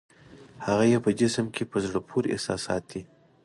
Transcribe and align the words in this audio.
هغه 0.65 0.85
یې 0.91 0.97
په 1.05 1.09
جسم 1.19 1.45
کې 1.55 1.63
په 1.71 1.77
زړه 1.85 1.99
پورې 2.09 2.27
احساسات 2.31 2.83
دي. 2.91 3.01